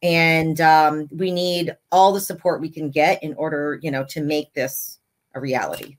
and 0.00 0.60
um, 0.60 1.08
we 1.10 1.32
need 1.32 1.76
all 1.90 2.12
the 2.12 2.20
support 2.20 2.60
we 2.60 2.70
can 2.70 2.88
get 2.88 3.20
in 3.22 3.34
order, 3.34 3.80
you 3.82 3.90
know, 3.90 4.04
to 4.10 4.22
make 4.22 4.54
this 4.54 5.00
a 5.34 5.40
reality. 5.40 5.97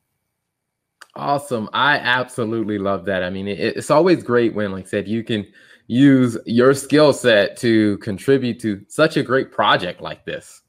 Awesome! 1.16 1.70
I 1.74 1.98
absolutely 1.98 2.78
love 2.78 3.06
that. 3.06 3.24
I 3.24 3.30
mean, 3.30 3.48
it, 3.48 3.60
it's 3.60 3.92
always 3.92 4.24
great 4.24 4.54
when, 4.54 4.72
like 4.72 4.86
I 4.86 4.90
said, 4.90 5.08
you 5.08 5.24
can 5.24 5.46
use 5.88 6.38
your 6.46 6.74
skill 6.74 7.14
set 7.14 7.58
to 7.58 7.98
contribute 7.98 8.60
to 8.62 8.86
such 8.88 9.18
a 9.18 9.24
great 9.24 9.52
project 9.52 10.02
like 10.02 10.24
this. 10.24 10.62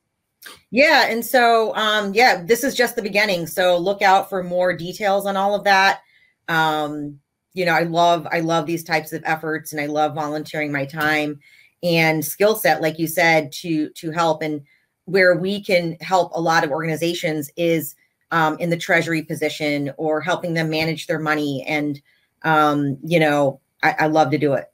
Yeah, 0.70 1.06
and 1.08 1.24
so 1.24 1.74
um, 1.76 2.14
yeah, 2.14 2.42
this 2.42 2.64
is 2.64 2.74
just 2.74 2.96
the 2.96 3.02
beginning. 3.02 3.46
So 3.46 3.76
look 3.76 4.02
out 4.02 4.30
for 4.30 4.42
more 4.42 4.74
details 4.74 5.26
on 5.26 5.36
all 5.36 5.54
of 5.54 5.64
that. 5.64 6.00
Um, 6.48 7.20
you 7.52 7.66
know, 7.66 7.74
I 7.74 7.82
love 7.82 8.26
I 8.30 8.40
love 8.40 8.66
these 8.66 8.84
types 8.84 9.12
of 9.12 9.22
efforts 9.26 9.72
and 9.72 9.80
I 9.80 9.86
love 9.86 10.14
volunteering 10.14 10.72
my 10.72 10.84
time 10.84 11.40
and 11.82 12.24
skill 12.24 12.54
set 12.54 12.82
like 12.82 12.98
you 12.98 13.06
said 13.06 13.52
to 13.52 13.88
to 13.90 14.10
help 14.10 14.42
and 14.42 14.62
where 15.06 15.36
we 15.36 15.62
can 15.62 15.96
help 16.00 16.30
a 16.34 16.40
lot 16.40 16.62
of 16.62 16.70
organizations 16.70 17.50
is 17.56 17.96
um, 18.30 18.56
in 18.58 18.70
the 18.70 18.76
treasury 18.76 19.22
position 19.22 19.92
or 19.96 20.20
helping 20.20 20.54
them 20.54 20.70
manage 20.70 21.06
their 21.06 21.18
money 21.18 21.64
and 21.66 22.00
um, 22.42 22.98
you 23.04 23.20
know 23.20 23.60
I, 23.82 23.94
I 24.00 24.06
love 24.06 24.30
to 24.30 24.38
do 24.38 24.54
it 24.54 24.70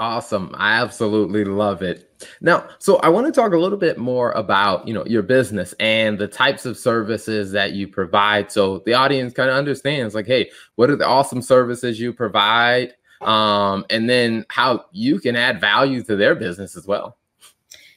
Awesome. 0.00 0.50
I 0.58 0.80
absolutely 0.80 1.44
love 1.44 1.80
it. 1.80 2.26
Now, 2.40 2.68
so 2.78 2.96
I 2.96 3.08
want 3.08 3.26
to 3.26 3.32
talk 3.32 3.52
a 3.52 3.58
little 3.58 3.78
bit 3.78 3.96
more 3.96 4.32
about, 4.32 4.86
you 4.88 4.94
know, 4.94 5.04
your 5.06 5.22
business 5.22 5.72
and 5.78 6.18
the 6.18 6.26
types 6.26 6.66
of 6.66 6.76
services 6.76 7.52
that 7.52 7.72
you 7.72 7.86
provide 7.86 8.50
so 8.50 8.80
the 8.86 8.94
audience 8.94 9.32
kind 9.32 9.50
of 9.50 9.56
understands 9.56 10.14
like, 10.14 10.26
hey, 10.26 10.50
what 10.74 10.90
are 10.90 10.96
the 10.96 11.06
awesome 11.06 11.42
services 11.42 12.00
you 12.00 12.12
provide? 12.12 12.94
Um, 13.20 13.86
and 13.88 14.10
then 14.10 14.44
how 14.48 14.84
you 14.90 15.20
can 15.20 15.36
add 15.36 15.60
value 15.60 16.02
to 16.04 16.16
their 16.16 16.34
business 16.34 16.76
as 16.76 16.86
well. 16.86 17.16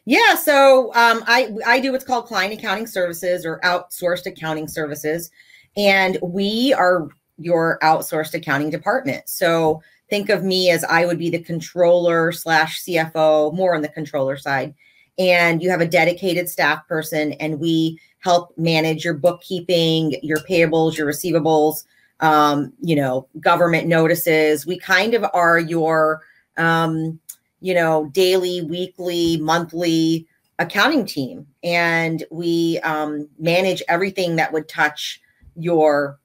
Yeah, 0.07 0.35
so 0.35 0.93
um, 0.95 1.21
I 1.27 1.53
I 1.65 1.81
do 1.81 1.91
what's 1.91 2.05
called 2.05 2.27
client 2.27 2.53
accounting 2.53 2.87
services 2.87 3.45
or 3.45 3.59
outsourced 3.65 4.25
accounting 4.25 4.69
services, 4.69 5.29
and 5.75 6.17
we 6.23 6.73
are 6.73 7.09
your 7.37 7.77
outsourced 7.83 8.33
accounting 8.33 8.69
department. 8.69 9.27
So 9.27 9.81
think 10.09 10.29
of 10.29 10.45
me 10.45 10.71
as 10.71 10.85
I 10.85 11.05
would 11.05 11.19
be 11.19 11.29
the 11.29 11.43
controller 11.43 12.31
slash 12.31 12.85
CFO, 12.85 13.53
more 13.53 13.75
on 13.75 13.81
the 13.81 13.89
controller 13.89 14.37
side. 14.37 14.73
And 15.19 15.61
you 15.61 15.69
have 15.69 15.81
a 15.81 15.85
dedicated 15.85 16.47
staff 16.47 16.87
person, 16.87 17.33
and 17.33 17.59
we 17.59 17.99
help 18.19 18.57
manage 18.57 19.03
your 19.03 19.13
bookkeeping, 19.13 20.17
your 20.23 20.39
payables, 20.49 20.95
your 20.95 21.05
receivables, 21.05 21.83
um, 22.21 22.71
you 22.79 22.95
know, 22.95 23.27
government 23.41 23.89
notices. 23.89 24.65
We 24.65 24.79
kind 24.79 25.15
of 25.15 25.25
are 25.33 25.59
your, 25.59 26.21
um, 26.55 27.19
you 27.59 27.73
know, 27.73 28.09
daily, 28.13 28.61
weekly, 28.61 29.37
monthly 29.37 30.27
accounting 30.59 31.05
team. 31.05 31.47
And 31.63 32.23
we 32.31 32.79
um, 32.79 33.29
manage 33.39 33.83
everything 33.87 34.37
that 34.37 34.53
would 34.53 34.69
touch 34.69 35.21
your, 35.55 36.19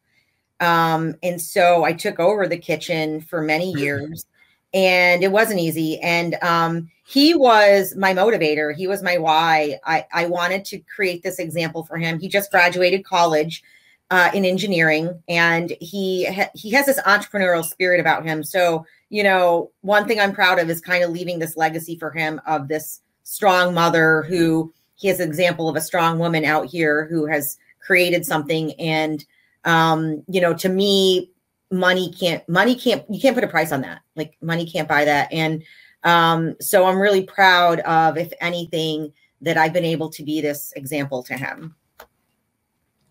Um, 0.59 1.15
and 1.23 1.41
so 1.41 1.85
I 1.85 1.93
took 1.93 2.19
over 2.19 2.45
the 2.45 2.57
kitchen 2.57 3.21
for 3.21 3.41
many 3.41 3.71
years 3.77 4.25
and 4.73 5.23
it 5.23 5.31
wasn't 5.31 5.59
easy. 5.59 5.99
And 5.99 6.35
um, 6.41 6.89
he 7.05 7.33
was 7.33 7.95
my 7.95 8.13
motivator. 8.13 8.75
He 8.75 8.87
was 8.87 9.01
my 9.01 9.17
why. 9.17 9.79
I, 9.85 10.05
I 10.13 10.25
wanted 10.27 10.65
to 10.65 10.79
create 10.79 11.23
this 11.23 11.39
example 11.39 11.83
for 11.83 11.97
him. 11.97 12.19
He 12.19 12.27
just 12.27 12.51
graduated 12.51 13.05
college 13.05 13.63
uh, 14.11 14.31
in 14.33 14.43
engineering, 14.45 15.21
and 15.27 15.75
he 15.79 16.25
ha- 16.25 16.49
he 16.55 16.71
has 16.71 16.87
this 16.87 16.99
entrepreneurial 17.01 17.63
spirit 17.63 17.99
about 17.99 18.25
him. 18.25 18.43
So 18.43 18.85
you 19.09 19.23
know, 19.23 19.71
one 19.81 20.07
thing 20.07 20.19
I'm 20.19 20.33
proud 20.33 20.59
of 20.59 20.69
is 20.69 20.81
kind 20.81 21.03
of 21.03 21.09
leaving 21.09 21.39
this 21.39 21.57
legacy 21.57 21.97
for 21.97 22.11
him 22.11 22.39
of 22.45 22.67
this 22.67 23.01
strong 23.23 23.73
mother 23.73 24.23
who 24.23 24.73
he 24.95 25.07
has 25.07 25.19
an 25.19 25.27
example 25.27 25.69
of 25.69 25.75
a 25.75 25.81
strong 25.81 26.19
woman 26.19 26.45
out 26.45 26.67
here 26.67 27.05
who 27.07 27.25
has 27.25 27.57
created 27.79 28.25
something 28.25 28.73
and 28.73 29.25
um 29.65 30.23
you 30.27 30.39
know 30.41 30.53
to 30.53 30.69
me 30.69 31.29
money 31.71 32.11
can't 32.11 32.47
money 32.49 32.75
can't 32.75 33.03
you 33.09 33.19
can't 33.19 33.35
put 33.35 33.43
a 33.43 33.47
price 33.47 33.71
on 33.71 33.81
that. 33.81 34.01
Like 34.15 34.37
money 34.41 34.65
can't 34.65 34.87
buy 34.87 35.05
that. 35.05 35.31
And 35.31 35.63
um 36.03 36.55
so 36.61 36.85
i'm 36.85 36.97
really 36.97 37.23
proud 37.23 37.81
of 37.81 38.17
if 38.17 38.31
anything 38.39 39.11
that 39.41 39.57
i've 39.57 39.73
been 39.73 39.83
able 39.83 40.09
to 40.09 40.23
be 40.23 40.39
this 40.41 40.71
example 40.75 41.21
to 41.23 41.35
him. 41.35 41.75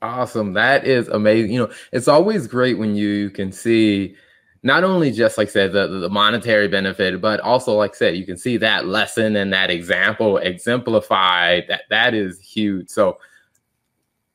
Awesome. 0.00 0.52
That 0.52 0.86
is 0.86 1.08
amazing. 1.08 1.52
You 1.52 1.66
know 1.66 1.72
it's 1.92 2.08
always 2.08 2.46
great 2.46 2.78
when 2.78 2.94
you 2.94 3.30
can 3.30 3.52
see 3.52 4.16
not 4.62 4.82
only 4.84 5.12
just 5.12 5.38
like 5.38 5.50
said 5.50 5.72
the, 5.72 5.86
the 5.86 6.08
monetary 6.08 6.66
benefit 6.66 7.20
but 7.20 7.40
also 7.40 7.74
like 7.74 7.94
said 7.94 8.16
you 8.16 8.24
can 8.24 8.36
see 8.36 8.56
that 8.56 8.86
lesson 8.86 9.36
and 9.36 9.52
that 9.52 9.70
example 9.70 10.38
exemplified. 10.38 11.64
That 11.68 11.82
that 11.90 12.14
is 12.14 12.40
huge. 12.40 12.88
So 12.88 13.18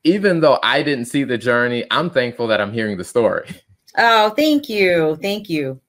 even 0.04 0.40
though 0.40 0.58
i 0.62 0.82
didn't 0.82 1.06
see 1.06 1.24
the 1.24 1.38
journey 1.38 1.84
i'm 1.90 2.08
thankful 2.08 2.46
that 2.46 2.60
i'm 2.60 2.72
hearing 2.72 2.96
the 2.96 3.04
story 3.04 3.48
Oh, 3.96 4.30
thank 4.30 4.68
you. 4.68 5.16
Thank 5.22 5.48
you. 5.48 5.80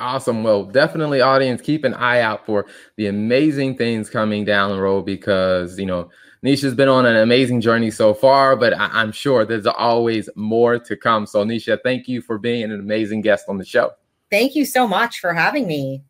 Awesome. 0.00 0.42
Well, 0.42 0.64
definitely, 0.64 1.20
audience, 1.20 1.60
keep 1.60 1.84
an 1.84 1.92
eye 1.92 2.22
out 2.22 2.46
for 2.46 2.64
the 2.96 3.08
amazing 3.08 3.76
things 3.76 4.08
coming 4.08 4.46
down 4.46 4.70
the 4.70 4.80
road 4.80 5.04
because, 5.04 5.78
you 5.78 5.84
know, 5.84 6.10
Nesha's 6.42 6.74
been 6.74 6.88
on 6.88 7.04
an 7.04 7.16
amazing 7.16 7.60
journey 7.60 7.90
so 7.90 8.14
far, 8.14 8.56
but 8.56 8.72
I- 8.72 9.02
am 9.02 9.12
sure 9.12 9.44
there's 9.44 9.66
always 9.66 10.30
more 10.36 10.78
to 10.78 10.96
come. 10.96 11.26
So, 11.26 11.44
Nesha, 11.44 11.78
thank 11.84 12.08
you 12.08 12.22
for 12.22 12.38
being 12.38 12.64
an 12.64 12.72
amazing 12.72 13.20
guest 13.20 13.44
on 13.48 13.58
the 13.58 13.64
show. 13.64 13.90
Thank 14.30 14.54
you 14.54 14.64
so 14.64 14.88
much 14.88 15.20
for 15.20 15.34
having 15.34 15.66
me. 15.66 16.02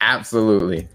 Absolutely. 0.00 0.88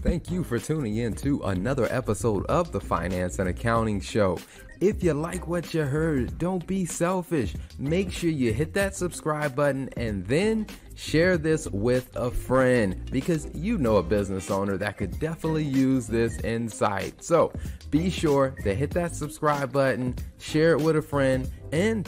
Thank 0.00 0.30
you 0.30 0.42
for 0.42 0.58
tuning 0.58 0.96
in 0.96 1.14
to 1.16 1.40
another 1.44 1.86
episode 1.90 2.44
of 2.46 2.72
the 2.72 2.80
Finance 2.80 3.38
and 3.38 3.48
Accounting 3.48 4.00
Show. 4.00 4.38
If 4.80 5.02
you 5.02 5.14
like 5.14 5.48
what 5.48 5.72
you 5.72 5.82
heard, 5.82 6.36
don't 6.38 6.66
be 6.66 6.84
selfish. 6.84 7.54
Make 7.78 8.12
sure 8.12 8.28
you 8.28 8.52
hit 8.52 8.74
that 8.74 8.94
subscribe 8.94 9.54
button 9.56 9.88
and 9.96 10.26
then 10.26 10.66
share 10.96 11.38
this 11.38 11.66
with 11.68 12.14
a 12.16 12.30
friend 12.30 13.08
because 13.10 13.48
you 13.54 13.78
know 13.78 13.96
a 13.96 14.02
business 14.02 14.50
owner 14.50 14.76
that 14.76 14.96
could 14.96 15.18
definitely 15.18 15.64
use 15.64 16.06
this 16.06 16.38
insight. 16.40 17.22
So 17.22 17.52
be 17.90 18.10
sure 18.10 18.54
to 18.64 18.74
hit 18.74 18.90
that 18.90 19.14
subscribe 19.14 19.72
button, 19.72 20.14
share 20.38 20.72
it 20.72 20.80
with 20.80 20.96
a 20.96 21.02
friend, 21.02 21.50
and 21.72 22.04